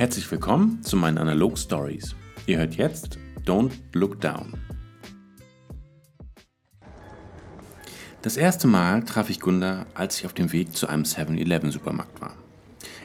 [0.00, 2.16] Herzlich willkommen zu meinen Analog Stories.
[2.46, 4.54] Ihr hört jetzt Don't Look Down.
[8.22, 12.18] Das erste Mal traf ich Gunda, als ich auf dem Weg zu einem 7-Eleven Supermarkt
[12.22, 12.32] war.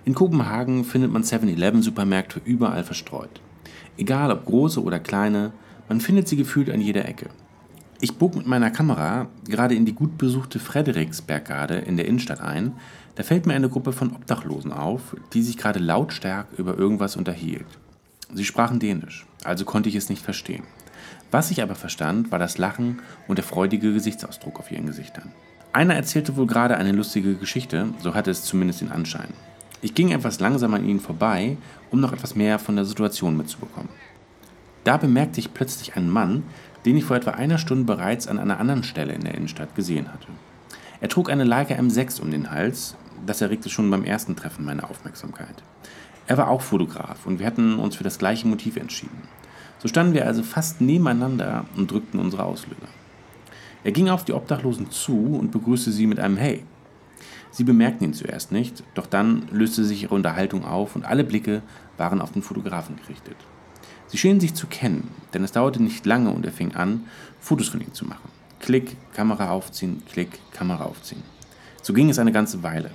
[0.06, 3.42] In Kopenhagen findet man 7-Eleven Supermärkte überall verstreut.
[3.98, 5.52] Egal ob große oder kleine,
[5.90, 7.28] man findet sie gefühlt an jeder Ecke.
[8.02, 12.74] Ich bog mit meiner Kamera gerade in die gut besuchte Frederiksbergade in der Innenstadt ein.
[13.16, 17.66] Da fällt mir eine Gruppe von Obdachlosen auf, die sich gerade lautstark über irgendwas unterhielt.
[18.34, 20.64] Sie sprachen Dänisch, also konnte ich es nicht verstehen.
[21.32, 25.32] Was ich aber verstand, war das Lachen und der freudige Gesichtsausdruck auf ihren Gesichtern.
[25.72, 29.34] Einer erzählte wohl gerade eine lustige Geschichte, so hatte es zumindest den Anschein.
[29.82, 31.58] Ich ging etwas langsam an ihnen vorbei,
[31.92, 33.90] um noch etwas mehr von der Situation mitzubekommen.
[34.84, 36.44] Da bemerkte ich plötzlich einen Mann,
[36.86, 40.12] den ich vor etwa einer Stunde bereits an einer anderen Stelle in der Innenstadt gesehen
[40.14, 40.28] hatte.
[41.02, 44.90] Er trug eine Leica M6 um den Hals, das erregte schon beim ersten Treffen meine
[44.90, 45.64] Aufmerksamkeit.
[46.28, 49.24] Er war auch Fotograf und wir hatten uns für das gleiche Motiv entschieden.
[49.80, 52.88] So standen wir also fast nebeneinander und drückten unsere Auslöser.
[53.84, 56.64] Er ging auf die Obdachlosen zu und begrüßte sie mit einem Hey.
[57.52, 61.62] Sie bemerkten ihn zuerst nicht, doch dann löste sich ihre Unterhaltung auf und alle Blicke
[61.98, 63.38] waren auf den Fotografen gerichtet.
[64.16, 67.04] Sie schienen sich zu kennen, denn es dauerte nicht lange und er fing an,
[67.42, 68.30] Fotos von ihm zu machen.
[68.62, 71.22] Klick, Kamera aufziehen, Klick, Kamera aufziehen.
[71.82, 72.92] So ging es eine ganze Weile.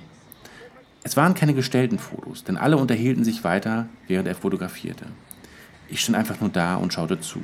[1.03, 5.05] Es waren keine gestellten Fotos, denn alle unterhielten sich weiter, während er fotografierte.
[5.89, 7.39] Ich stand einfach nur da und schaute zu.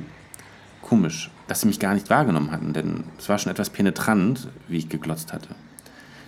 [0.82, 4.78] Komisch, dass sie mich gar nicht wahrgenommen hatten, denn es war schon etwas penetrant, wie
[4.78, 5.50] ich geglotzt hatte.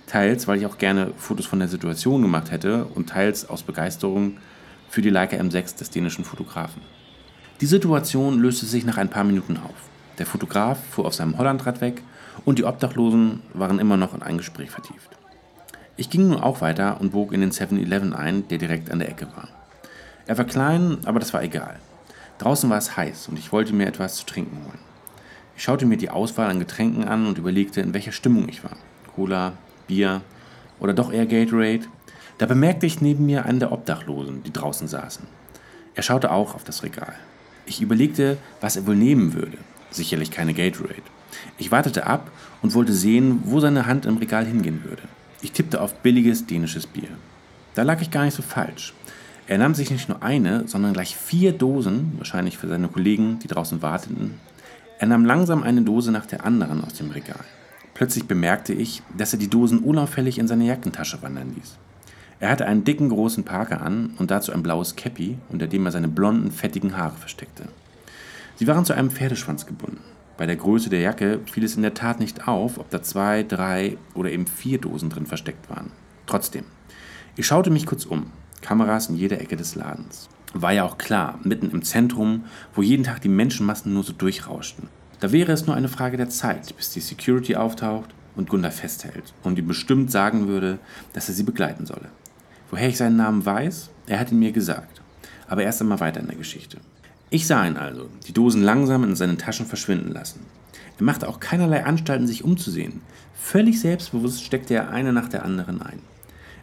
[0.06, 4.36] Teils, weil ich auch gerne Fotos von der Situation gemacht hätte und teils aus Begeisterung
[4.88, 6.99] für die Leica M6 des dänischen Fotografen.
[7.61, 9.75] Die Situation löste sich nach ein paar Minuten auf.
[10.19, 12.02] Der Fotograf fuhr auf seinem Hollandrad weg
[12.47, 15.11] und die Obdachlosen waren immer noch in ein Gespräch vertieft.
[15.98, 19.11] Ich ging nun auch weiter und bog in den 7-Eleven ein, der direkt an der
[19.11, 19.48] Ecke war.
[20.27, 21.78] Er war klein, aber das war egal.
[22.39, 24.79] Draußen war es heiß und ich wollte mir etwas zu trinken holen.
[25.55, 28.77] Ich schaute mir die Auswahl an Getränken an und überlegte, in welcher Stimmung ich war.
[29.14, 29.52] Cola,
[29.86, 30.23] Bier
[30.79, 31.84] oder doch eher Gatorade.
[32.39, 35.27] Da bemerkte ich neben mir einen der Obdachlosen, die draußen saßen.
[35.95, 37.14] Er schaute auch auf das Regal.
[37.70, 39.57] Ich überlegte, was er wohl nehmen würde.
[39.92, 41.05] Sicherlich keine Gatorade.
[41.57, 42.29] Ich wartete ab
[42.63, 45.05] und wollte sehen, wo seine Hand im Regal hingehen würde.
[45.41, 47.11] Ich tippte auf billiges dänisches Bier.
[47.77, 48.92] Da lag ich gar nicht so falsch.
[49.47, 53.47] Er nahm sich nicht nur eine, sondern gleich vier Dosen, wahrscheinlich für seine Kollegen, die
[53.47, 54.41] draußen warteten.
[54.98, 57.45] Er nahm langsam eine Dose nach der anderen aus dem Regal.
[57.95, 61.79] Plötzlich bemerkte ich, dass er die Dosen unauffällig in seine Jackentasche wandern ließ.
[62.40, 65.92] Er hatte einen dicken, großen Parker an und dazu ein blaues Käppi, unter dem er
[65.92, 67.64] seine blonden, fettigen Haare versteckte.
[68.56, 70.01] Sie waren zu einem Pferdeschwanz gebunden.
[70.39, 73.42] Bei der Größe der Jacke fiel es in der Tat nicht auf, ob da zwei,
[73.42, 75.92] drei oder eben vier Dosen drin versteckt waren.
[76.27, 76.64] Trotzdem,
[77.36, 78.33] ich schaute mich kurz um.
[78.62, 80.30] Kameras in jeder Ecke des Ladens.
[80.55, 84.89] War ja auch klar, mitten im Zentrum, wo jeden Tag die Menschenmassen nur so durchrauschten.
[85.20, 89.34] Da wäre es nur eine Frage der Zeit, bis die Security auftaucht und Gunda festhält
[89.42, 90.78] und ihm bestimmt sagen würde,
[91.12, 92.08] dass er sie begleiten solle.
[92.70, 93.91] Woher ich seinen Namen weiß?
[94.07, 95.03] Er hat ihn mir gesagt.
[95.48, 96.79] Aber erst einmal weiter in der Geschichte.
[97.29, 100.41] Ich sah ihn also, die Dosen langsam in seinen Taschen verschwinden lassen.
[100.98, 103.01] Er machte auch keinerlei Anstalten, sich umzusehen.
[103.35, 105.98] Völlig selbstbewusst steckte er eine nach der anderen ein.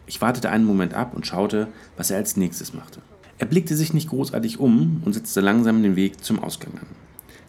[0.06, 3.00] Ich wartete einen Moment ab und schaute, was er als nächstes machte.
[3.38, 6.86] Er blickte sich nicht großartig um und setzte langsam den Weg zum Ausgang an.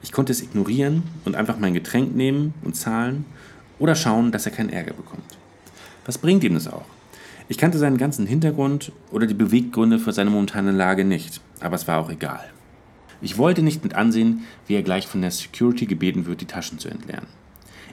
[0.02, 3.26] Ich konnte es ignorieren und einfach mein Getränk nehmen und zahlen
[3.80, 5.38] oder schauen, dass er keinen Ärger bekommt.
[6.06, 6.86] Was bringt ihm das auch?
[7.52, 11.88] Ich kannte seinen ganzen Hintergrund oder die Beweggründe für seine momentane Lage nicht, aber es
[11.88, 12.48] war auch egal.
[13.22, 16.78] Ich wollte nicht mit ansehen, wie er gleich von der Security gebeten wird, die Taschen
[16.78, 17.26] zu entleeren.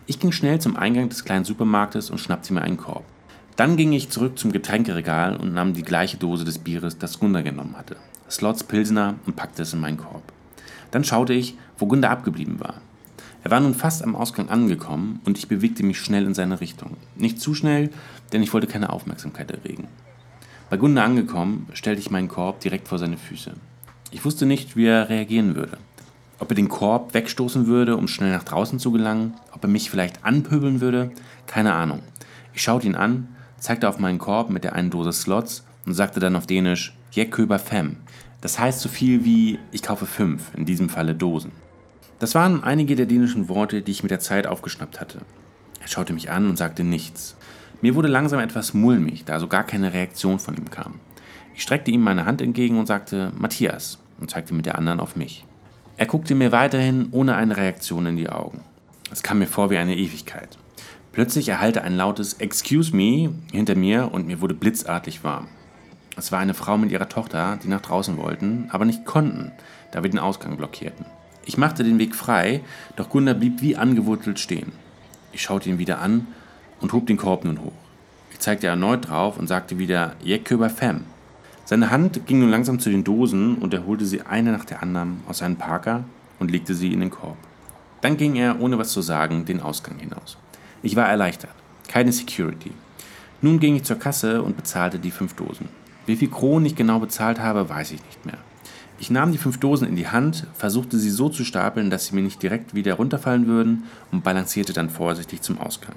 [0.06, 3.04] Ich ging schnell zum Eingang des kleinen Supermarktes und schnappte mir einen Korb.
[3.56, 7.40] Dann ging ich zurück zum Getränkeregal und nahm die gleiche Dose des Bieres, das Gunda
[7.40, 7.96] genommen hatte,
[8.30, 10.34] Slots Pilsner, und packte es in meinen Korb.
[10.90, 12.82] Dann schaute ich, wo Gunda abgeblieben war.
[13.46, 16.96] Er war nun fast am Ausgang angekommen und ich bewegte mich schnell in seine Richtung.
[17.14, 17.90] Nicht zu schnell,
[18.32, 19.86] denn ich wollte keine Aufmerksamkeit erregen.
[20.68, 23.52] Bei Gunda angekommen, stellte ich meinen Korb direkt vor seine Füße.
[24.10, 25.78] Ich wusste nicht, wie er reagieren würde.
[26.40, 29.90] Ob er den Korb wegstoßen würde, um schnell nach draußen zu gelangen, ob er mich
[29.90, 31.12] vielleicht anpöbeln würde,
[31.46, 32.02] keine Ahnung.
[32.52, 33.28] Ich schaute ihn an
[33.60, 37.26] zeigte auf meinen Korb mit der einen Dose Slots und sagte dann auf Dänisch Je
[37.26, 37.98] köber fem.
[38.40, 41.52] Das heißt so viel wie ich kaufe fünf, in diesem Falle Dosen.
[42.18, 45.18] Das waren einige der dänischen Worte, die ich mit der Zeit aufgeschnappt hatte.
[45.82, 47.36] Er schaute mich an und sagte nichts.
[47.82, 50.94] Mir wurde langsam etwas mulmig, da so gar keine Reaktion von ihm kam.
[51.54, 55.14] Ich streckte ihm meine Hand entgegen und sagte Matthias und zeigte mit der anderen auf
[55.14, 55.44] mich.
[55.98, 58.62] Er guckte mir weiterhin ohne eine Reaktion in die Augen.
[59.10, 60.58] Es kam mir vor wie eine Ewigkeit.
[61.12, 65.48] Plötzlich erhallte ein lautes Excuse me hinter mir und mir wurde blitzartig warm.
[66.16, 69.52] Es war eine Frau mit ihrer Tochter, die nach draußen wollten, aber nicht konnten,
[69.92, 71.06] da wir den Ausgang blockierten.
[71.46, 72.60] Ich machte den Weg frei,
[72.96, 74.72] doch Gunda blieb wie angewurzelt stehen.
[75.32, 76.26] Ich schaute ihn wieder an
[76.80, 77.72] und hob den Korb nun hoch.
[78.32, 81.04] Ich zeigte erneut drauf und sagte wieder Jeköber Fem.
[81.64, 84.82] Seine Hand ging nun langsam zu den Dosen und er holte sie eine nach der
[84.82, 86.04] anderen aus seinem Parker
[86.40, 87.36] und legte sie in den Korb.
[88.00, 90.36] Dann ging er, ohne was zu sagen, den Ausgang hinaus.
[90.82, 91.54] Ich war erleichtert.
[91.86, 92.72] Keine Security.
[93.40, 95.68] Nun ging ich zur Kasse und bezahlte die fünf Dosen.
[96.06, 98.38] Wie viel Kronen ich genau bezahlt habe, weiß ich nicht mehr.
[98.98, 102.14] Ich nahm die fünf Dosen in die Hand, versuchte sie so zu stapeln, dass sie
[102.14, 105.96] mir nicht direkt wieder runterfallen würden und balancierte dann vorsichtig zum Ausgang.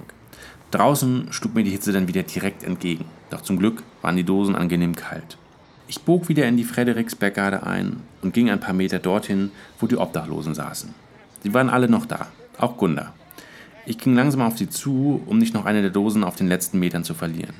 [0.70, 4.54] Draußen schlug mir die Hitze dann wieder direkt entgegen, doch zum Glück waren die Dosen
[4.54, 5.38] angenehm kalt.
[5.88, 9.50] Ich bog wieder in die Frederiksbergade ein und ging ein paar Meter dorthin,
[9.80, 10.94] wo die Obdachlosen saßen.
[11.42, 12.26] Sie waren alle noch da,
[12.58, 13.14] auch Gunda.
[13.86, 16.78] Ich ging langsam auf sie zu, um nicht noch eine der Dosen auf den letzten
[16.78, 17.54] Metern zu verlieren.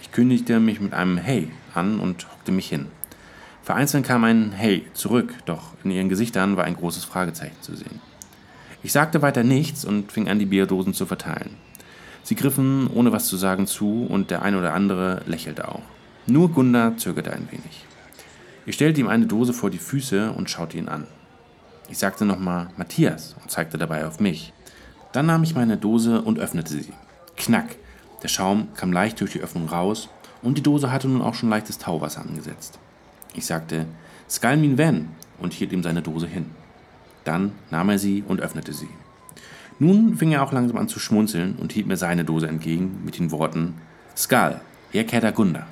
[0.00, 2.86] Ich kündigte mich mit einem Hey an und hockte mich hin.
[3.68, 8.00] Vereinzelt kam ein Hey zurück, doch in ihren Gesichtern war ein großes Fragezeichen zu sehen.
[8.82, 11.50] Ich sagte weiter nichts und fing an, die Bierdosen zu verteilen.
[12.22, 15.82] Sie griffen ohne was zu sagen zu und der eine oder andere lächelte auch.
[16.26, 17.84] Nur Gunda zögerte ein wenig.
[18.64, 21.06] Ich stellte ihm eine Dose vor die Füße und schaute ihn an.
[21.90, 24.54] Ich sagte nochmal Matthias und zeigte dabei auf mich.
[25.12, 26.94] Dann nahm ich meine Dose und öffnete sie.
[27.36, 27.76] Knack!
[28.22, 30.08] Der Schaum kam leicht durch die Öffnung raus
[30.40, 32.78] und die Dose hatte nun auch schon leichtes Tauwasser angesetzt.
[33.34, 33.86] Ich sagte,
[34.28, 35.08] Skalmin Van
[35.38, 36.46] und hielt ihm seine Dose hin.
[37.24, 38.88] Dann nahm er sie und öffnete sie.
[39.78, 43.18] Nun fing er auch langsam an zu schmunzeln und hielt mir seine Dose entgegen mit
[43.18, 43.74] den Worten
[44.16, 44.60] Skal,
[44.92, 45.66] Erkeda Gunda.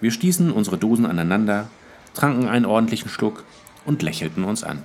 [0.00, 1.68] Wir stießen unsere Dosen aneinander,
[2.14, 3.44] tranken einen ordentlichen Schluck
[3.84, 4.82] und lächelten uns an.